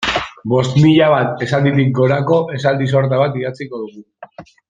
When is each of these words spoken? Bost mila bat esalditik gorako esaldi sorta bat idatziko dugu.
Bost 0.53 0.77
mila 0.85 1.09
bat 1.13 1.43
esalditik 1.47 1.91
gorako 2.01 2.39
esaldi 2.57 2.89
sorta 2.95 3.21
bat 3.25 3.39
idatziko 3.43 3.83
dugu. 3.85 4.07